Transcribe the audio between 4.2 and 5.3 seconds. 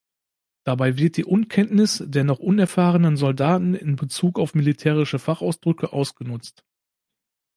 auf militärische